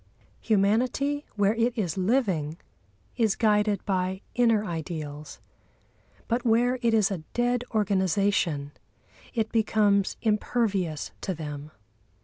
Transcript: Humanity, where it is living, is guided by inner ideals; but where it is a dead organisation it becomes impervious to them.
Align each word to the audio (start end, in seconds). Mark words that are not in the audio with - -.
Humanity, 0.39 1.27
where 1.35 1.53
it 1.53 1.77
is 1.77 1.95
living, 1.95 2.57
is 3.17 3.35
guided 3.35 3.85
by 3.85 4.21
inner 4.33 4.65
ideals; 4.65 5.39
but 6.27 6.43
where 6.43 6.79
it 6.81 6.95
is 6.95 7.11
a 7.11 7.19
dead 7.35 7.63
organisation 7.75 8.71
it 9.35 9.51
becomes 9.51 10.17
impervious 10.23 11.11
to 11.21 11.35
them. 11.35 11.69